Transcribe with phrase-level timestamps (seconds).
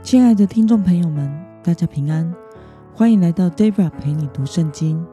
[0.00, 1.30] 亲爱的听众朋友们，
[1.62, 2.32] 大家平安，
[2.94, 5.04] 欢迎来到 Dara 陪你读圣经。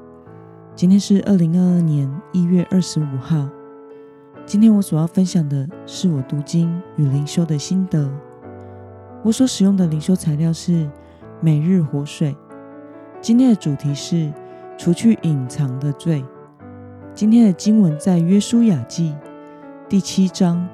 [0.75, 3.49] 今天是二零二二年一月二十五号。
[4.45, 8.09] 今天我所要分享的是我读经与灵修的心得。
[9.23, 10.89] 我所使用的灵修材料是
[11.41, 12.33] 每日活水。
[13.19, 14.31] 今天的主题是
[14.77, 16.23] 除去隐藏的罪。
[17.13, 19.15] 今天的经文在约书亚记
[19.89, 20.65] 第七章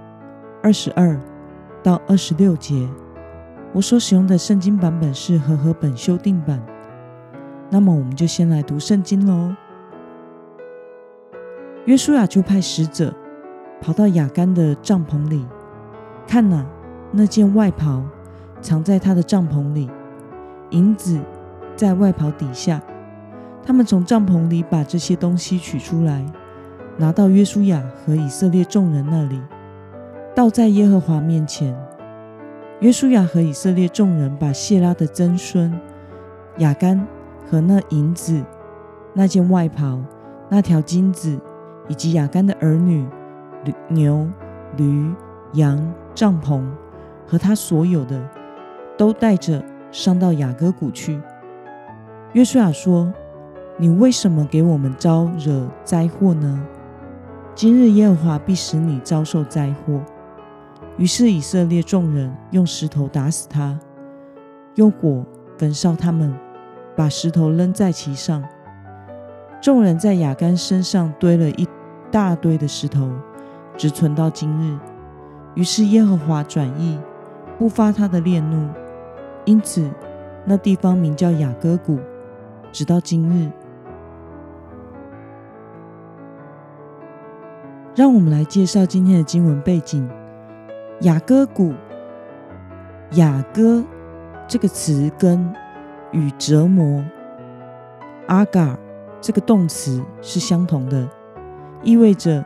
[0.61, 1.19] 二十二
[1.81, 2.87] 到二十六节。
[3.73, 6.61] 我所使用的圣经版本是和合本修订版。
[7.69, 9.55] 那么，我们就先来读圣经喽。
[11.85, 13.13] 约书亚就派使者
[13.81, 15.45] 跑到雅干的帐篷里，
[16.27, 16.65] 看呐，
[17.11, 18.03] 那件外袍
[18.61, 19.89] 藏在他的帐篷里，
[20.71, 21.17] 银子
[21.75, 22.81] 在外袍底下。
[23.63, 26.25] 他们从帐篷里把这些东西取出来，
[26.97, 29.41] 拿到约书亚和以色列众人那里，
[30.35, 31.73] 倒在耶和华面前。
[32.81, 35.71] 约书亚和以色列众人把谢拉的曾孙
[36.57, 37.07] 雅干
[37.47, 38.43] 和那银子、
[39.13, 39.99] 那件外袍、
[40.49, 41.39] 那条金子，
[41.87, 43.05] 以及雅干的儿女、
[43.87, 44.27] 牛、
[44.77, 45.13] 驴、
[45.53, 46.63] 羊、帐篷
[47.27, 48.19] 和他所有的，
[48.97, 51.21] 都带着上到雅各谷去。
[52.33, 53.13] 约书亚说
[53.77, 56.65] ：“你为什么给我们招惹灾祸呢？
[57.53, 60.01] 今日耶和华必使你遭受灾祸。”
[60.97, 63.79] 于是以色列众人用石头打死他，
[64.75, 65.25] 用火
[65.57, 66.33] 焚烧他们，
[66.95, 68.43] 把石头扔在其上。
[69.61, 71.67] 众人在雅干身上堆了一
[72.11, 73.09] 大堆的石头，
[73.77, 74.77] 直存到今日。
[75.55, 76.99] 于是耶和华转意，
[77.57, 78.67] 不发他的烈怒，
[79.45, 79.89] 因此
[80.45, 81.99] 那地方名叫雅各谷，
[82.71, 83.51] 直到今日。
[87.95, 90.09] 让我们来介绍今天的经文背景。
[91.01, 91.73] 雅各谷，
[93.13, 93.83] 雅各
[94.47, 95.51] 这个词根
[96.11, 97.03] 与折磨
[98.27, 98.77] 阿嘎
[99.19, 101.09] 这个动词是相同的，
[101.81, 102.45] 意味着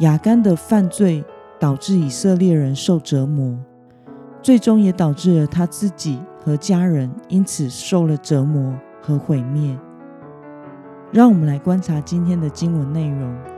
[0.00, 1.24] 雅干的犯罪
[1.58, 3.58] 导致以色列人受折磨，
[4.42, 9.74] 最终也导致了他自己和家人因此受了折磨和毁灭。
[11.10, 13.51] 让我们来观察今天的经文内容。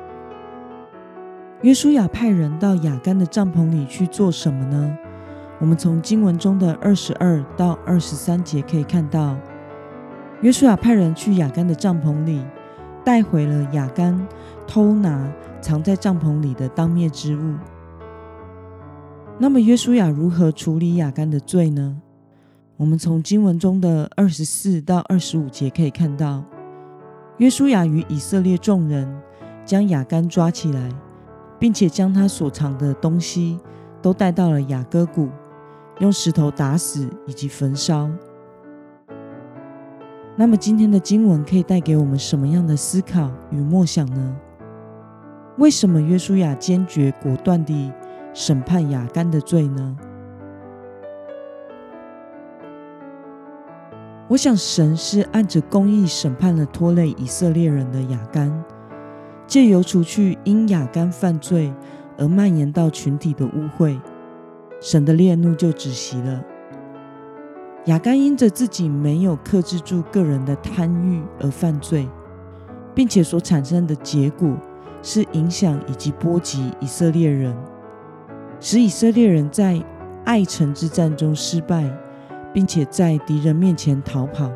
[1.64, 4.98] 约书亚派人到雅干的帐篷里去做什么呢？
[5.58, 9.34] 我们从经文中的二十二到二十三节可以看到，
[10.42, 12.44] 约书亚派人去雅干的帐篷里，
[13.02, 14.28] 带回了雅干
[14.66, 15.32] 偷拿
[15.62, 17.54] 藏在帐篷里的当灭之物。
[19.38, 21.96] 那么，约书亚如何处理雅干的罪呢？
[22.76, 26.44] 我们从经文中的二十四到二十五节可以看到，
[27.38, 29.10] 约书亚与以色列众人
[29.64, 30.90] 将雅干抓起来。
[31.64, 33.58] 并且将他所藏的东西
[34.02, 35.30] 都带到了雅各谷，
[36.00, 38.10] 用石头打死以及焚烧。
[40.36, 44.36] 那么今天的经文可以带给我们什么样的思考与默想呢？
[45.56, 47.90] 为什么约书亚坚决果断地
[48.34, 49.96] 审判雅干的罪呢？
[54.28, 58.52] 我想神是按着公义审判了拖累以色列人的雅干。
[59.46, 61.72] 借由除去因雅干犯罪
[62.16, 64.00] 而蔓延到群体的污秽，
[64.80, 66.42] 神的烈怒就止息了。
[67.86, 72.08] 雅干因着自己没有克制住个人的贪欲而犯罪，
[72.94, 74.56] 并且所产生的结果
[75.02, 77.54] 是影响以及波及以色列人，
[78.58, 79.84] 使以色列人在
[80.24, 81.84] 爱城之战中失败，
[82.54, 84.50] 并且在敌人面前逃跑。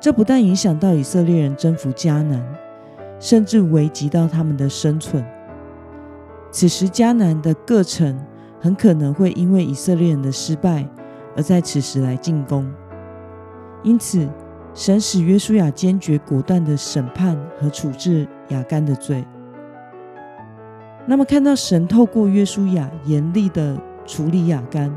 [0.00, 2.40] 这不但影响到以色列人征服迦南。
[3.22, 5.24] 甚至危及到他们的生存。
[6.50, 8.18] 此时，迦南的各城
[8.60, 10.84] 很可能会因为以色列人的失败
[11.36, 12.68] 而在此时来进攻。
[13.84, 14.28] 因此，
[14.74, 19.24] 神使约书亚坚决果断的审判和处置雅干的罪。
[21.06, 24.92] 那么，看到神透过约书亚严厉的处理雅干，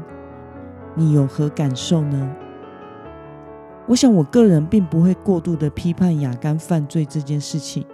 [0.95, 2.35] 你有何感受呢？
[3.85, 7.85] 我想，我个人并不会过度的批判雅干犯罪这件事情。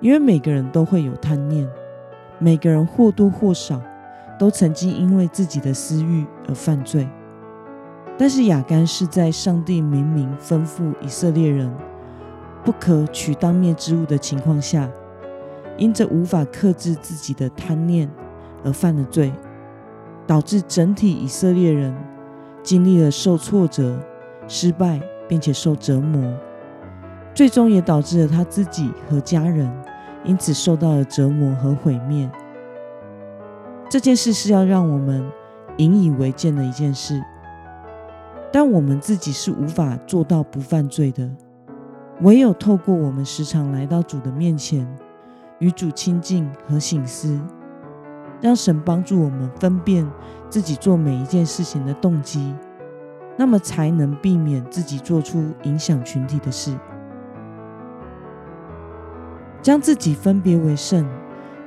[0.00, 1.68] 因为每个人都会有贪念，
[2.38, 3.80] 每个人或多或少
[4.38, 7.08] 都曾经因为自己的私欲而犯罪。
[8.16, 11.72] 但是亚干是在上帝明明吩咐以色列人
[12.64, 14.88] 不可取当灭之物的情况下，
[15.76, 18.08] 因着无法克制自己的贪念
[18.62, 19.32] 而犯了罪，
[20.26, 21.92] 导致整体以色列人
[22.62, 23.98] 经历了受挫折、
[24.46, 26.22] 失败，并且受折磨，
[27.34, 29.70] 最终也导致了他自己和家人。
[30.26, 32.30] 因此受到了折磨和毁灭。
[33.90, 35.22] 这件事是要让我们
[35.76, 37.22] 引以为鉴的一件事，
[38.50, 41.30] 但我们自己是无法做到不犯罪的。
[42.22, 44.88] 唯有透过我们时常来到主的面前，
[45.58, 47.38] 与主亲近和醒思，
[48.40, 50.10] 让神帮助我们分辨
[50.48, 52.54] 自己做每一件事情的动机，
[53.36, 56.74] 那么才能避免自己做出影响群体的事。
[59.64, 61.08] 将自己分别为圣，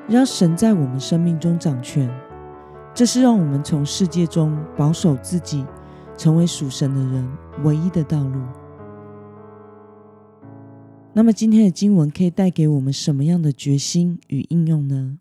[0.07, 2.07] 让神在我们生命中掌权，
[2.93, 5.65] 这是让我们从世界中保守自己，
[6.15, 7.27] 成为属神的人
[7.63, 8.39] 唯一的道路。
[11.11, 15.17] 那么今天的经文可以带给我们什么样的决心与应用呢？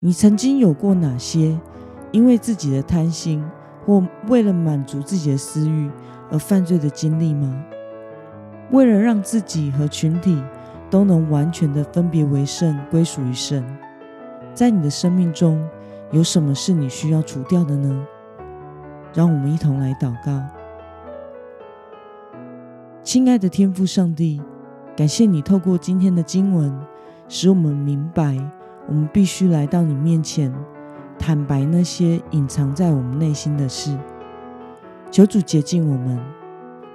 [0.00, 1.58] 你曾经有过哪些
[2.10, 3.42] 因为自己的贪心
[3.86, 5.90] 或为了满足自己的私欲
[6.30, 7.64] 而犯罪的经历吗？
[8.70, 10.38] 为了让自己和群体
[10.92, 13.64] 都能完全的分别为圣，归属于神，
[14.52, 15.66] 在你的生命中
[16.10, 18.06] 有什么是你需要除掉的呢？
[19.14, 20.38] 让我们一同来祷告。
[23.02, 24.42] 亲爱的天父上帝，
[24.94, 26.78] 感谢你透过今天的经文，
[27.26, 28.36] 使我们明白，
[28.86, 30.54] 我们必须来到你面前，
[31.18, 33.96] 坦白那些隐藏在我们内心的事。
[35.10, 36.20] 求主洁净我们，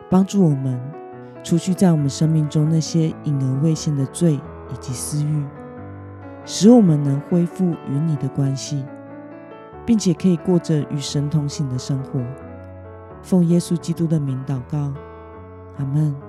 [0.07, 0.79] 帮助我们，
[1.47, 5.45] 除去在我们生命中那些隐而未现的罪以及私欲，
[6.43, 8.83] 使我们能恢复与你的关系，
[9.85, 12.19] 并且可以过着与神同行的生活。
[13.21, 14.91] 奉耶稣基督的名祷告。
[15.77, 16.26] 阿门。